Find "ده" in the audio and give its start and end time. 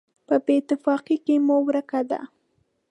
2.09-2.21